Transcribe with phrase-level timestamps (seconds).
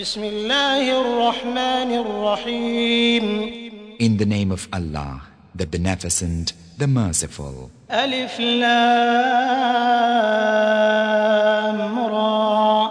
[0.00, 3.24] بسم الله الرحمن الرحيم
[4.00, 5.20] In the name of Allah,
[5.54, 7.68] the Beneficent, the Merciful.
[7.90, 8.70] ألف لام
[11.98, 12.90] را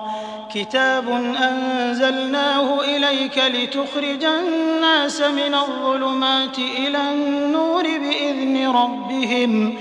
[0.54, 1.10] كتاب
[1.50, 9.74] أنزلناه إليك لتخرج الناس من الظلمات إلى النور بإذن ربهم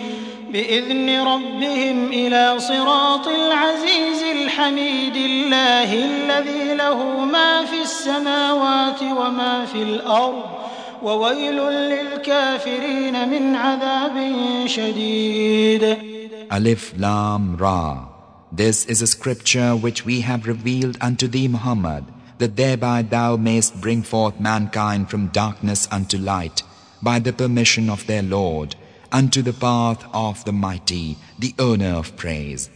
[0.53, 4.23] بإذن ربهم إلى صراط العزيز
[4.58, 10.44] الحميد الله الذي له ما في السماوات وما في الأرض
[11.04, 11.58] وويل
[11.94, 14.16] للكافرين من عذاب
[14.66, 15.98] شديد
[16.52, 18.06] Alif Lam Ra.
[18.52, 22.04] This is a scripture which we have revealed unto thee, Muhammad,
[22.38, 26.62] that thereby thou mayst bring forth mankind from darkness unto light,
[27.02, 28.76] by the permission of their Lord,
[29.12, 32.70] unto the path of the mighty, the owner of praise.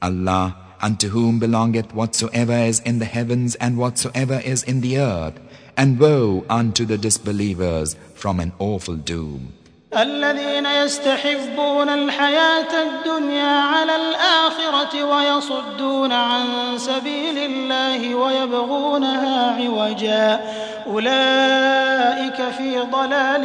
[0.00, 5.38] Allah, unto whom belongeth whatsoever is in the heavens and whatsoever is in the earth,
[5.76, 9.52] and woe unto the disbelievers from an awful doom.
[9.96, 16.44] الذين يستحبون الحياة الدنيا على الآخرة ويصدون عن
[16.78, 20.40] سبيل الله ويبغونها عوجا
[20.86, 23.44] أولئك في ضلال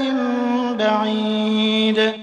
[0.78, 2.23] بعيد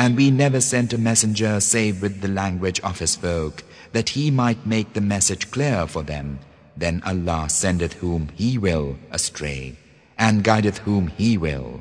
[0.00, 4.30] And we never sent a messenger save with the language of his folk, that he
[4.30, 6.38] might make the message clear for them.
[6.76, 9.76] Then Allah sendeth whom He will astray,
[10.18, 11.80] and guideth whom He will.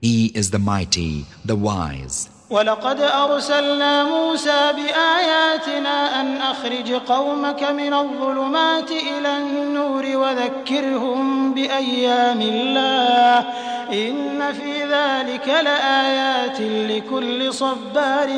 [0.00, 2.28] He is the mighty, the wise.
[2.50, 13.46] ولقد أرسلنا موسى بآياتنا أن أخرج قومك من الظلمات إلى النور وذكرهم بأيام الله
[13.92, 18.28] إن في ذلك لآيات لكل صبار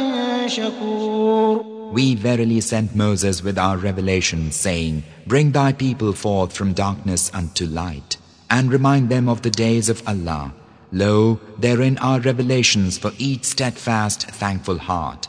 [0.47, 7.31] شكور We verily sent Moses with our revelation, saying, Bring thy people forth from darkness
[7.33, 8.19] unto light,
[8.51, 10.53] and remind them of the days of Allah.
[10.93, 15.29] Lo, therein are revelations for each steadfast, thankful heart.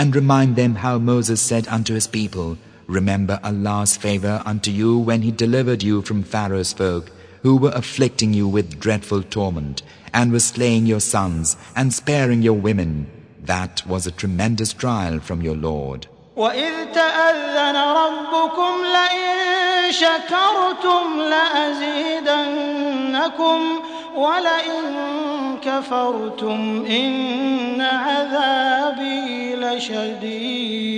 [0.00, 2.56] And remind them how Moses said unto his people,
[2.86, 7.10] Remember Allah's favor unto you when he delivered you from Pharaoh's folk,
[7.42, 9.82] who were afflicting you with dreadful torment,
[10.14, 13.10] and were slaying your sons and sparing your women.
[13.44, 16.06] That was a tremendous trial from your Lord.
[16.39, 22.59] وإذ تأذن ربكم لئن شكرتم لأزيدنكم
[24.15, 24.83] ولئن
[25.61, 30.95] كفرتم إن عذابي لشديد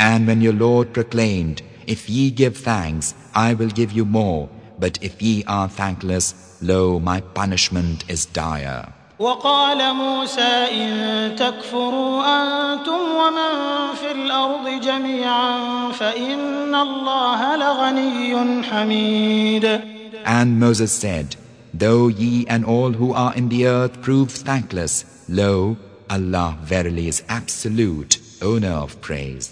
[0.00, 4.98] And when your Lord proclaimed, If ye give thanks, I will give you more, but
[5.00, 8.92] if ye are thankless, lo, my punishment is dire.
[9.18, 13.54] وقال موسى إن تكفروا أنتم ومن
[14.00, 19.80] في الأرض جميعا فإن الله لغني حميد
[20.24, 21.36] And Moses said,
[21.74, 25.76] Though ye and all who are in the earth prove thankless, lo,
[26.10, 29.51] Allah verily is absolute, owner of praise.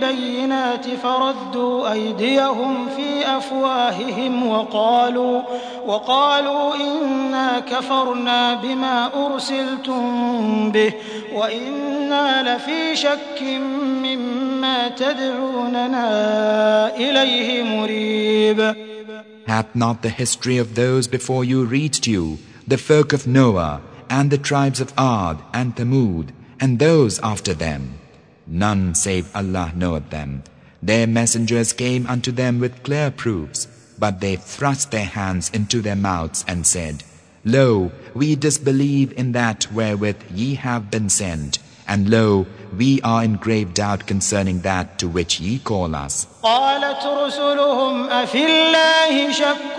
[0.00, 5.42] بالبينات فردوا أيديهم في أفواههم وقالوا
[5.86, 10.92] وقالوا إنا كفرنا بما أرسلتم به
[11.32, 13.42] وإنا لفي شك
[14.02, 16.06] مما تدعوننا
[16.96, 18.74] إليه مريب
[19.46, 22.38] Hath not the history of those before you reached you,
[22.68, 26.28] the folk of Noah, and the tribes of Ad and Thamud,
[26.60, 27.99] and those after them?
[28.49, 30.43] None save Allah knoweth them.
[30.81, 33.67] Their messengers came unto them with clear proofs.
[33.97, 37.03] But they thrust their hands into their mouths and said,
[37.45, 43.35] Lo, we disbelieve in that wherewith ye have been sent, and lo, we are in
[43.35, 46.27] grave doubt concerning that to which ye call us.
[46.43, 49.77] قالت رسلهم أفي الله شك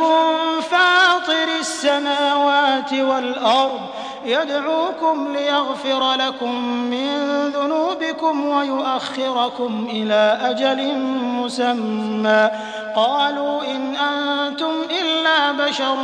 [0.70, 3.80] فاطر السماوات والأرض
[4.25, 7.17] يدعوكم ليغفر لكم من
[7.49, 10.97] ذنوبكم ويؤخركم إلى أجل
[11.41, 12.49] مسمى.
[12.95, 14.71] قالوا إن أنتم
[15.01, 15.95] إلا بشر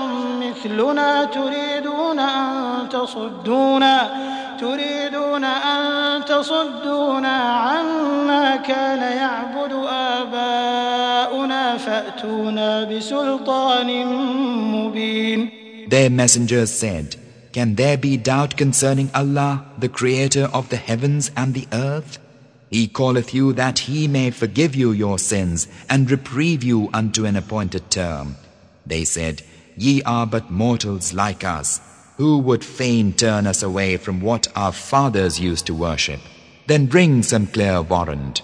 [0.42, 4.10] مثلنا تريدون أن تصدونا
[4.60, 14.06] تريدون أن تصدونا عما كان يعبد آباؤنا فأتونا بسلطان
[14.74, 15.50] مبين.
[15.90, 17.16] Their messengers said,
[17.58, 22.20] Can there be doubt concerning Allah, the creator of the heavens and the earth?
[22.70, 27.36] He calleth you that he may forgive you your sins and reprieve you unto an
[27.36, 28.36] appointed term.
[28.86, 29.42] They said,
[29.76, 31.82] Ye are but mortals like us.
[32.18, 36.20] Who would fain turn us away from what our fathers used to worship?
[36.68, 38.44] Then bring some clear warrant.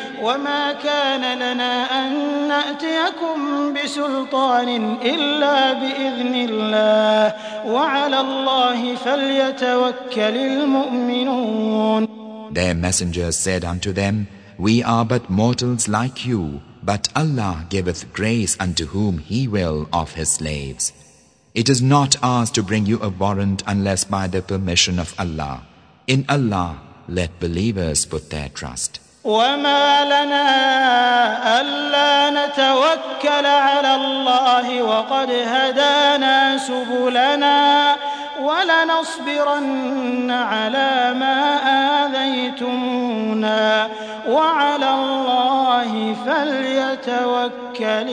[0.22, 2.12] وما كان لنا أن
[2.48, 4.68] نأتيكم بسلطان
[5.02, 7.34] إلا بإذن الله
[7.66, 12.06] وعلى الله فليتوكل المؤمنون
[12.52, 18.56] Their messengers said unto them, We are but mortals like you, but Allah giveth grace
[18.58, 20.92] unto whom He will of His slaves.
[21.54, 25.66] It is not ours to bring you a warrant unless by the permission of Allah.
[26.06, 29.00] In Allah let believers put their trust.
[29.23, 37.95] وما لنا ألا نتوكل على الله وقد هدانا سبلنا
[38.41, 41.55] ولنصبرن على ما
[42.05, 43.89] آذيتمونا
[44.27, 48.09] وعلى الله فليتوكل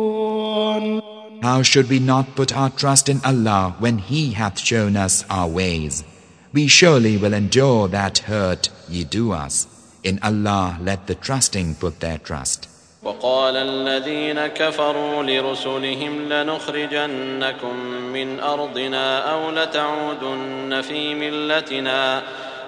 [0.00, 1.00] المتوكلون
[1.42, 5.48] How should we not put our trust in Allah when He hath shown us our
[5.48, 6.04] ways?
[6.53, 9.67] We surely will endure that hurt ye do us.
[10.03, 12.69] In Allah let the trusting put their trust.
[13.03, 17.75] وقال الذين كفروا لرسلهم لنخرجنكم
[18.13, 22.23] من أرضنا أو لتعودن في ملتنا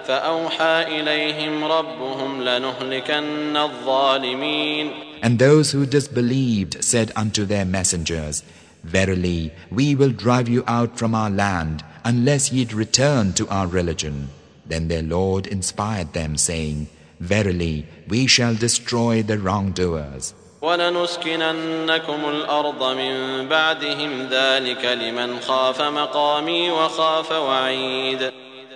[0.08, 4.92] فأوحى إليهم ربهم لنهلكن الظالمين
[5.24, 8.44] And those who disbelieved said unto their messengers,
[8.84, 14.30] Verily, we will drive you out from our land unless ye return to our religion.
[14.66, 16.88] Then their Lord inspired them, saying,
[17.20, 20.34] Verily, we shall destroy the wrongdoers.
[20.62, 28.32] ولنسكننكم الأرض من بعدهم ذلك لمن خاف مقامي وخاف وعيد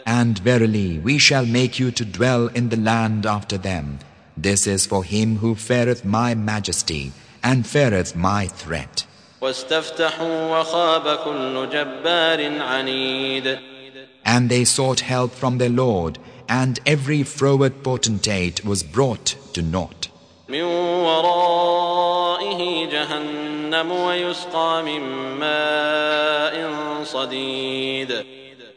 [0.06, 4.00] And verily, we shall make you to dwell in the land after them.
[4.36, 7.12] This is for him who feareth my majesty
[7.44, 9.06] and feareth my threat.
[9.46, 13.60] واستفتحوا وخاب كل جبار عنيد
[14.26, 20.08] And they sought help from their Lord, and every froward potentate was brought to naught.
[20.50, 20.62] من
[21.04, 25.02] ورائه جهنم ويسقى من
[25.40, 28.26] ماء صديد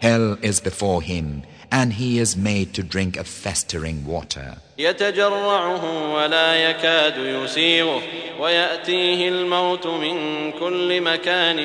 [0.00, 4.56] Hell is before him, and he is made to drink a festering water.
[4.78, 8.02] يتجرعه ولا يكاد يسيغه
[8.40, 11.58] ويأتيه الموت من كل مكان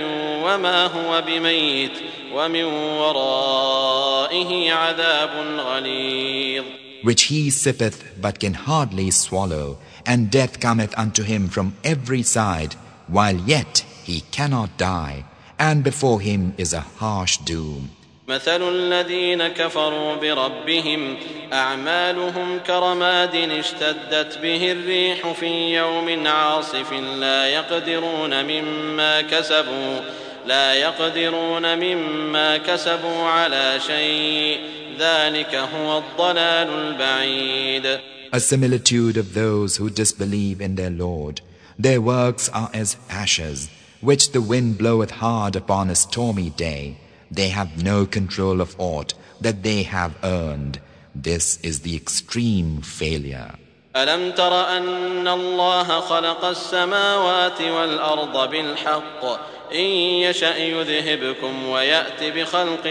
[0.43, 1.91] وما هو بميت
[2.33, 6.63] ومن ورائه عذاب غليظ
[7.01, 12.73] which he sippeth but can hardly swallow, and death cometh unto him from every side,
[13.07, 15.23] while yet he cannot die,
[15.57, 17.91] and before him is a harsh doom.
[18.28, 21.16] مثل الذين كفروا بربهم
[21.52, 30.00] أعمالهم كرماد اشتدت به الريح في يوم عاصف لا يقدرون مما كسبوا
[30.46, 34.58] لا يقدرون مما كسبوا على شيء
[34.98, 38.00] ذلك هو الضلال البعيد
[38.32, 41.40] A similitude of those who disbelieve in their Lord.
[41.78, 43.68] Their works are as ashes,
[44.00, 46.96] which the wind bloweth hard upon a stormy day.
[47.33, 50.79] They have no control of aught that they have earned.
[51.15, 53.55] This is the extreme failure.
[53.95, 59.25] ألم تر أن الله خلق السماوات والأرض بالحق
[59.73, 59.85] إن
[60.25, 62.87] يشأ يذهبكم ويأت بخلق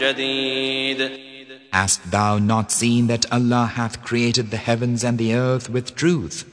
[0.00, 1.26] جديد
[1.72, 6.44] Hast thou not seen that Allah hath created the heavens and the earth with truth?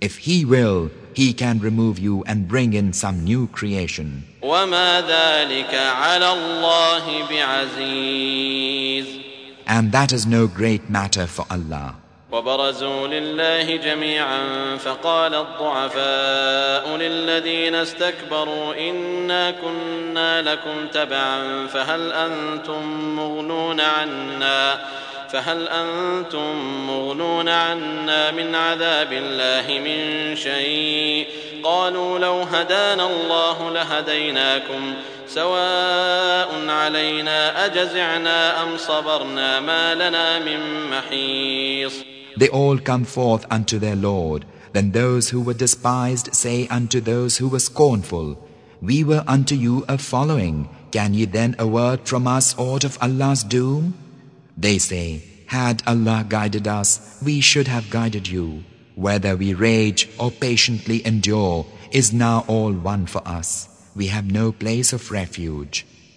[0.00, 4.24] If He will, He can remove you and bring in some new creation.
[9.66, 11.94] And that is no great matter for Allah.
[12.32, 24.80] وبرزوا لله جميعا فقال الضعفاء للذين استكبروا إنا كنا لكم تبعا فهل أنتم مغنون عنا
[25.32, 26.56] فهل أنتم
[26.86, 31.26] مغنون عنا من عذاب الله من شيء
[31.62, 34.94] قالوا لو هدانا الله لهديناكم
[35.26, 41.92] سواء علينا أجزعنا أم صبرنا ما لنا من محيص
[42.36, 44.46] They all come forth unto their Lord.
[44.72, 48.38] Then those who were despised say unto those who were scornful,
[48.80, 50.68] We were unto you a following.
[50.90, 53.94] Can ye then avert from us aught of Allah's doom?
[54.57, 58.63] They say, Had Allah guided us, we should have guided you.
[58.95, 63.67] Whether we rage or patiently endure is now all one for us.
[63.95, 65.85] We have no place of refuge.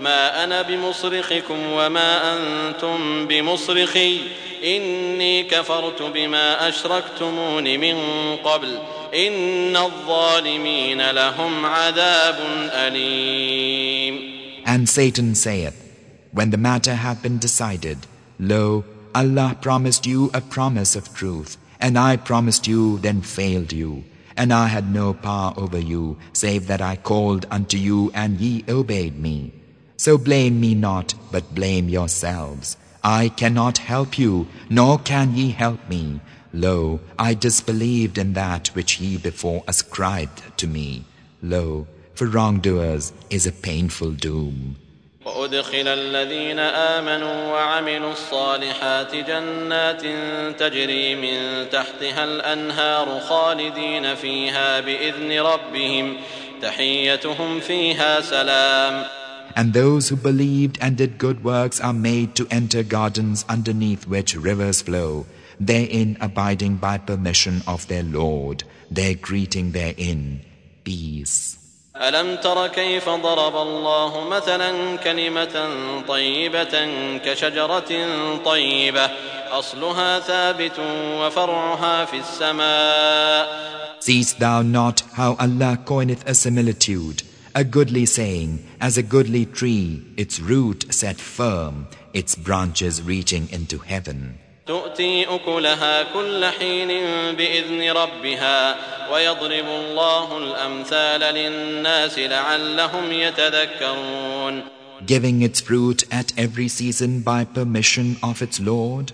[0.00, 4.20] ما أنا بمصرخكم وما أنتم بمصرخي
[4.64, 7.96] إني كفرت بما أشركتمون من
[8.44, 8.78] قبل
[9.14, 12.38] إن الظالمين لهم عذاب
[12.72, 14.32] أليم
[14.64, 15.74] And Satan saith,
[16.30, 17.98] When the matter hath been decided,
[18.38, 18.84] Lo,
[19.14, 24.04] Allah promised you a promise of truth, and I promised you, then failed you.
[24.36, 28.64] And I had no power over you, save that I called unto you, and ye
[28.68, 29.52] obeyed me.
[29.96, 32.76] So blame me not, but blame yourselves.
[33.04, 36.20] I cannot help you, nor can ye help me.
[36.52, 41.04] Lo, I disbelieved in that which ye before ascribed to me.
[41.42, 44.76] Lo, for wrongdoers is a painful doom.
[45.24, 50.02] وأدخل الذين آمنوا وعملوا الصالحات جنات
[50.58, 56.16] تجري من تحتها الأنهار خالدين فيها بإذن ربهم
[56.62, 59.04] تحيتهم فيها سلام
[59.56, 64.34] And those who believed and did good works are made to enter gardens underneath which
[64.34, 65.26] rivers flow,
[65.60, 70.40] therein abiding by permission of their Lord, their greeting therein,
[70.84, 71.58] peace.
[71.96, 75.70] ألم تر كيف ضرب الله مثلا كلمة
[76.08, 76.74] طيبة
[77.18, 77.92] كشجرة
[78.44, 79.10] طيبة
[79.50, 80.78] أصلها ثابت
[81.20, 87.22] وفرعها في السماء Seest thou not how Allah coineth a similitude
[87.56, 93.78] a goodly saying, as a goodly tree, its root set firm, its branches reaching into
[93.78, 94.38] heaven.
[94.66, 96.88] تؤتي أكلها كل حين
[97.36, 98.76] بإذن ربها
[99.12, 104.62] ويضرب الله الأمثال للناس لعلهم يتذكرون
[105.06, 109.12] Giving its fruit at every season by permission of its Lord,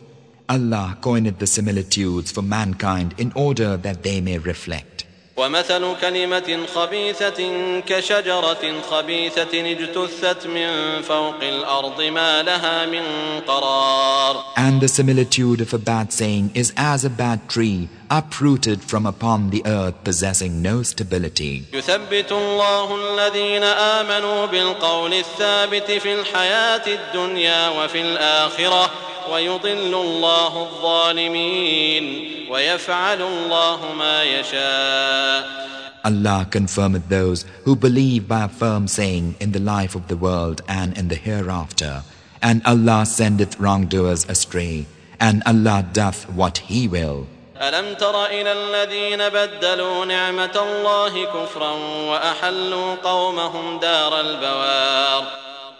[0.49, 4.91] Allah coined the similitudes for mankind in order that they may reflect.
[5.37, 7.39] ومثل كلمة خبيثة
[7.79, 13.03] كشجرة خبيثة اجتثت من فوق الأرض ما لها من
[13.47, 19.05] قرار And the similitude of a bad saying is as a bad tree uprooted from
[19.07, 21.63] upon the earth possessing no stability.
[21.73, 28.91] يثبت الله الذين آمنوا بالقول الثابت في الحياة الدنيا وفي الآخرة
[29.32, 32.04] ويضل الله الظالمين
[32.50, 35.58] ويفعل الله ما يشاء
[36.04, 40.62] Allah confirmeth those who believe by a firm saying in the life of the world
[40.68, 42.02] and in the hereafter.
[42.40, 44.87] And Allah sendeth wrongdoers astray,
[45.20, 47.26] and Allah doth what He will.
[47.61, 51.73] ألم تر إلى الذين بدلوا نعمة الله كفرا
[52.11, 55.25] وأحلوا قومهم دار البوار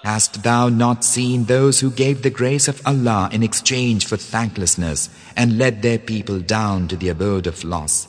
[0.05, 5.11] Hast thou not seen those who gave the grace of Allah in exchange for thanklessness
[5.37, 8.07] and led their people down to the abode of loss?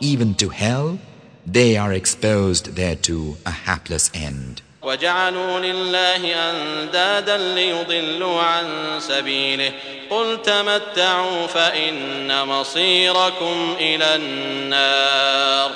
[0.00, 0.98] Even to hell,
[1.46, 4.62] they are exposed thereto a hapless end.
[4.82, 8.66] وجعلوا لله أندادا ليضلوا عن
[9.00, 9.72] سبيله
[10.10, 15.70] قل تمتعوا فإن مصيركم إلى النار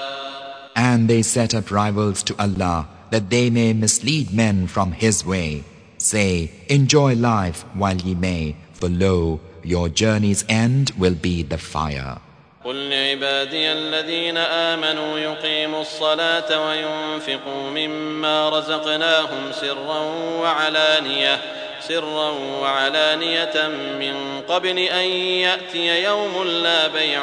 [0.81, 5.65] And they set up rivals to Allah that they may mislead men from His way.
[5.99, 12.19] Say, enjoy life while ye may, for lo, your journey's end will be the fire.
[12.65, 20.01] قل لعبادي الذين آمنوا يقيموا الصلاة وينفقوا مما رزقناهم سرا
[20.41, 21.41] وعلانية
[21.81, 22.31] سرا
[22.61, 23.69] وعلانية
[24.01, 25.07] من قبل أن
[25.47, 27.23] يأتي يوم لا بيع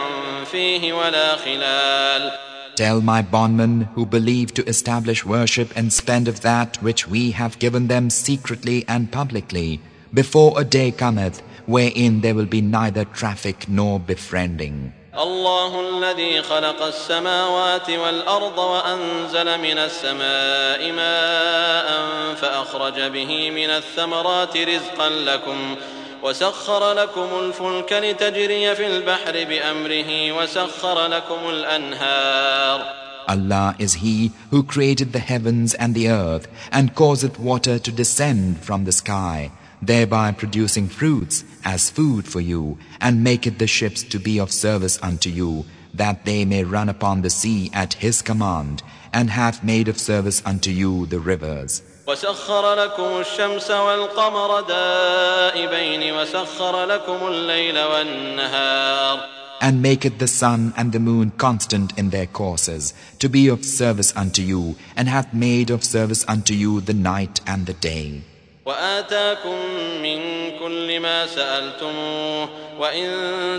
[0.52, 2.32] فيه ولا خلال
[2.78, 7.60] Tell my bondmen who believe to establish worship and spend of that which we have
[7.60, 9.80] given them secretly and publicly,
[10.14, 14.94] before a day cometh wherein there will be neither traffic nor befriending.
[15.14, 21.88] الله الذي خلق السماوات والأرض وأنزل من السماء ماء
[22.36, 25.76] فأخرج به من الثمرات رزقا لكم
[26.24, 35.14] وسخر لكم الفلك لتجري في البحر بأمره وسخر لكم الأنهار Allah is He who created
[35.14, 40.90] the heavens and the earth and causeth water to descend from the sky, thereby producing
[40.90, 45.66] fruits as food for you, and maketh the ships to be of service unto you,
[45.94, 48.84] that they may run upon the sea at His command,
[49.14, 51.82] and hath made of service unto you the rivers.
[52.08, 59.20] وسخر لكم الشمس والقمر دائبين وسخر لكم الليل والنهار
[59.62, 64.12] and maketh the sun and the moon constant in their courses, to be of service
[64.14, 68.22] unto you, and hath made of service unto you the night and the day.
[68.68, 69.58] وآتاكم
[70.02, 70.20] من
[70.60, 73.10] كل ما سألتموه وإن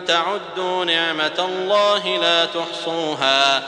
[0.06, 3.58] تعدوا نعمة الله لا تحصوها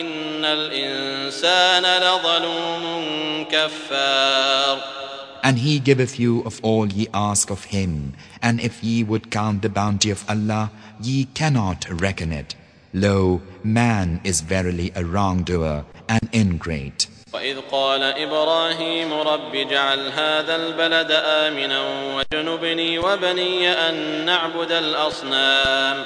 [0.00, 4.96] إن الإنسان لظلوم كفار
[5.42, 9.62] And he giveth you of all ye ask of him, and if ye would count
[9.62, 12.56] the bounty of Allah, ye cannot reckon it.
[12.92, 17.06] Lo, man is verily a wrongdoer and ingrate.
[17.33, 21.79] وإذ قال إبراهيم رب اجعل هذا البلد آمنا
[22.15, 26.05] وجنبني وبني أن نعبد الأصنام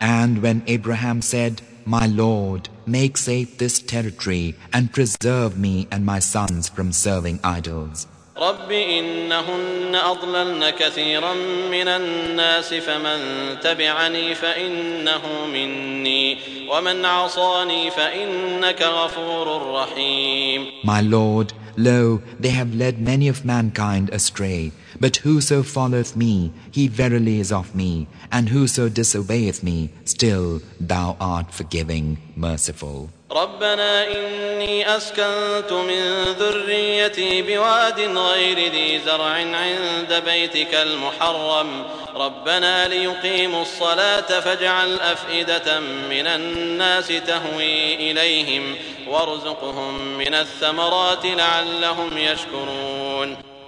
[0.00, 6.18] And when Abraham said, My Lord, make safe this territory and preserve me and my
[6.18, 8.06] sons from serving idols.
[8.40, 11.34] رب إنهن أضللن كثيرا
[11.70, 13.18] من الناس فمن
[13.60, 15.20] تبعني فإنه
[15.52, 16.38] مني
[16.68, 24.72] ومن عصاني فإنك غفور رحيم My Lord, lo, they have led many of mankind astray.
[24.99, 31.17] But whoso followeth me, he verily is of me, and whoso disobeyeth me, still thou
[31.19, 33.09] art forgiving, merciful.
[33.31, 44.39] ربنا إني أسكنت من ذريتي بواد غير ذي زرع عند بيتك المحرم ربنا ليقيموا الصلاة
[44.39, 48.75] فاجعل أفئدة من الناس تهوي إليهم
[49.07, 53.08] وارزقهم من الثمرات لعلهم يشكرون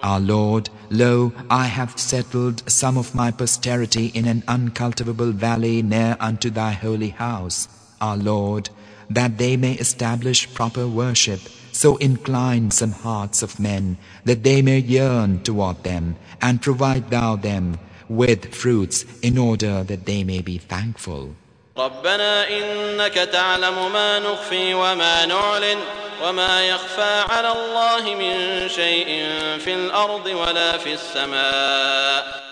[0.02, 6.16] our Lord, lo, I have settled some of my posterity in an uncultivable valley near
[6.18, 7.68] unto thy holy house.
[8.00, 8.70] Our Lord,
[9.08, 14.78] that they may establish proper worship, so incline some hearts of men, that they may
[14.78, 20.58] yearn toward them, and provide thou them with fruits in order that they may be
[20.58, 21.36] thankful.
[21.78, 25.78] ربنا إنك تعلم ما نخفي وما نعلن
[26.24, 29.06] وما يخفى على الله من شيء
[29.58, 32.42] في الأرض ولا في السماء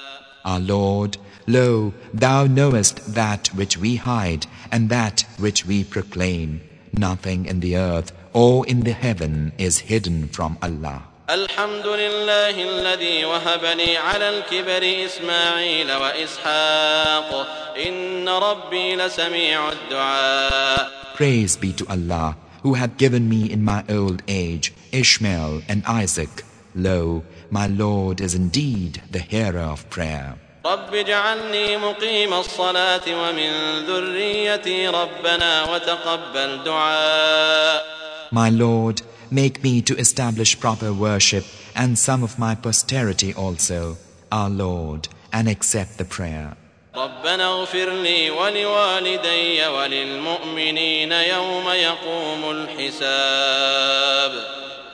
[0.42, 6.62] Our Lord, lo, thou knowest that which we hide and that which we proclaim.
[6.96, 11.02] Nothing in the earth or in the heaven is hidden from Allah.
[11.30, 21.71] الحمد لله الذي وهب لي على الكبر إسماعيل وإسحاق إن ربي لسميع الدعاء Praise be
[21.74, 26.43] to Allah who hath given me in my old age Ishmael and Isaac.
[26.74, 30.36] Lo, my Lord is indeed the hearer of prayer.
[30.65, 33.52] رب اجعلني مقيم الصلاة ومن
[33.88, 37.84] ذريتي ربنا وتقبل دعاء
[38.32, 41.45] My Lord, make me to establish proper worship
[41.76, 43.98] and some of my posterity also,
[44.32, 46.58] our Lord, and accept the prayer.
[46.96, 54.33] ربنا اغفر لي ولوالدي وللمؤمنين يوم يقوم الحساب.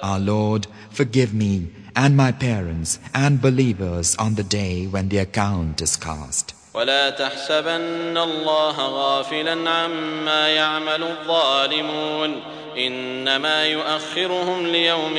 [0.03, 5.81] Our Lord, forgive me and my parents and believers on the day when the account
[5.81, 6.55] is cast.
[6.75, 12.43] ولا تحسبن الله غافلا عما يعمل الظالمون.
[12.77, 15.15] إنما يؤخرهم ليوم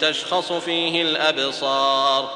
[0.00, 2.28] تشخص فيه الأبصار.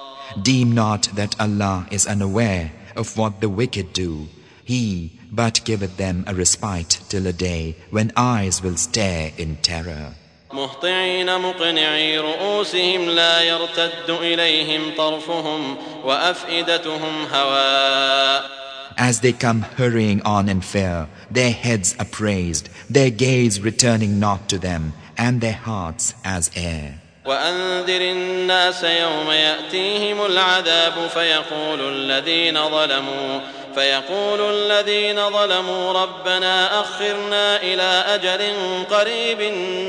[0.42, 4.28] Deem not that Allah is unaware of what the wicked do.
[4.63, 10.15] He but giveth them a respite till a day when eyes will stare in terror.
[10.54, 18.62] مهطعين مقنعي رؤوسهم لا يرتد اليهم طرفهم وافئدتهم هواء
[18.98, 24.60] As they come hurrying on in fear, their heads upraised, their gaze returning not to
[24.60, 27.02] them, and their hearts as air.
[27.27, 33.41] وأنذر الناس يوم يأتيهم العذاب فيقول الذين ظلموا
[33.75, 38.55] فيقول الذين ظلموا ربنا أخرنا إلى أجل
[38.91, 39.41] قريب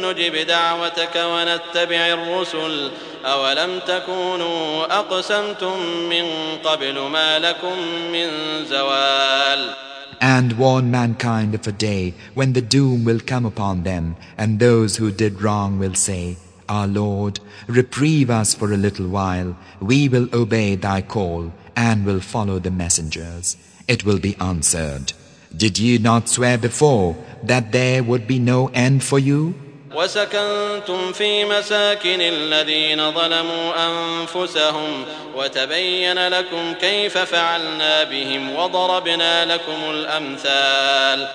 [0.05, 2.91] نجب دعوتك ونتبع الرسل
[3.25, 6.25] أولم تكونوا أقسمتم من
[6.63, 7.77] قبل ما لكم
[8.11, 8.29] من
[8.69, 9.73] زوال؟
[10.19, 14.97] And warn mankind of a day when the doom will come upon them, and those
[14.97, 16.37] who did wrong will say,
[16.68, 22.20] Our Lord, reprieve us for a little while, we will obey thy call, and will
[22.20, 23.56] follow the messengers.
[23.88, 25.12] It will be answered,
[25.56, 29.54] Did ye not swear before that there would be no end for you?
[29.94, 35.04] وسكنتم في مساكن الذين ظلموا أنفسهم
[35.36, 41.28] وتبين لكم كيف فعلنا بهم وضربنا لكم الأمثال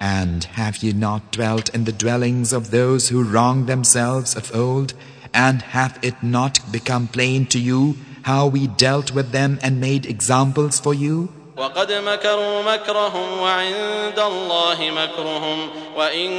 [0.00, 4.94] And have ye not dwelt in the dwellings of those who wronged themselves of old?
[5.32, 10.04] And hath it not become plain to you how we dealt with them and made
[10.06, 11.28] examples for you?
[11.56, 15.58] وقد مكروا مكرهم وعند الله مكرهم
[15.96, 16.30] وإن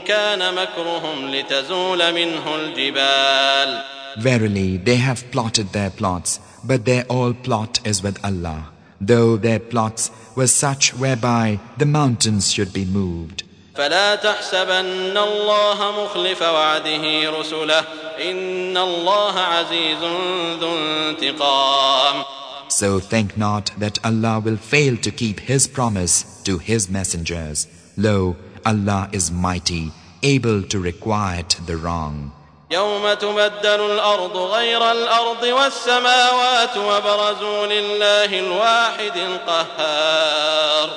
[0.00, 3.82] كان مكرهم لتزول منه الجبال
[4.18, 8.70] Verily, they have plotted their plots, but their all plot is with Allah,
[9.02, 13.44] though their plots were such whereby the mountains should be moved.
[13.74, 17.84] فلا تحسبن الله مخلف وعده رسله
[18.30, 19.98] إن الله عزيز
[20.60, 22.24] ذو انتقام
[22.70, 27.66] So think not that Allah will fail to keep His promise to His messengers.
[27.96, 29.90] Lo, Allah is mighty,
[30.22, 32.32] able to requite the wrong.
[32.73, 40.89] يوم تبدل الأرض غير الأرض والسماوات وبرزوا لله الواحد القهار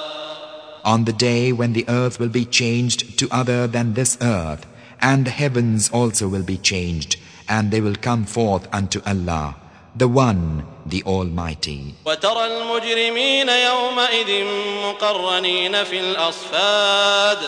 [0.84, 4.64] On the day when the earth will be changed to other than this earth,
[5.02, 7.16] and the heavens also will be changed,
[7.48, 9.56] and they will come forth unto Allah,
[9.96, 11.94] the One, the Almighty.
[12.06, 14.44] وترى المجرمين يومئذ
[14.84, 17.38] مقرنين في الأصفاد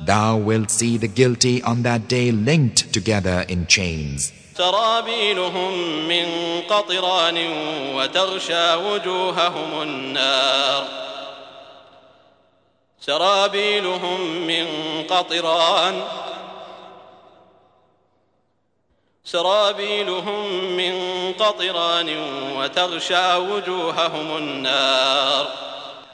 [0.00, 4.32] Thou wilt see the guilty on that day linked together in chains.
[4.56, 5.72] سرابيلهم
[6.08, 6.26] من
[6.68, 7.38] قطران
[7.94, 10.84] وتغشى وجوههم النار
[13.00, 14.20] سرابيلهم
[20.76, 22.08] من قطران
[22.56, 25.46] وتغشى وجوههم النار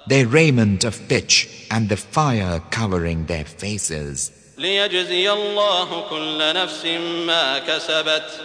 [0.07, 4.31] Their raiment of pitch and the fire covering their faces.
[4.57, 6.85] ليجزي الله كل نفس
[7.27, 8.41] ما كسبت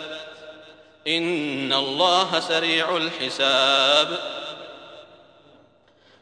[1.09, 4.19] إن الله سريع الحساب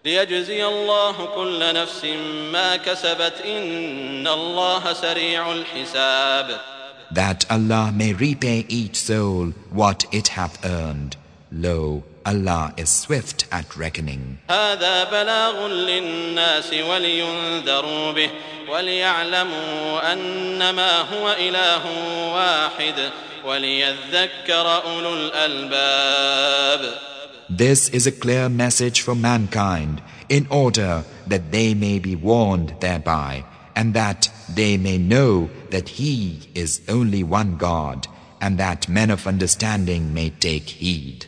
[0.04, 2.04] ليجزي الله كل نفس
[2.52, 6.60] ما كسبت إن الله سريع الحساب
[7.10, 11.16] that Allah may repay each soul what it hath earned.
[11.50, 14.38] Lo, Allah is swift at reckoning.
[14.50, 18.30] هذا بلاغ للناس ولينذروا به
[18.68, 21.84] وليعلموا أنما هو إله
[22.32, 23.10] واحد
[23.44, 26.94] وليذكر أولو الألباب
[27.48, 33.44] This is a clear message for mankind in order that they may be warned thereby
[33.80, 38.06] and that they may know that He is only one God,
[38.40, 41.26] and that men of understanding may take heed.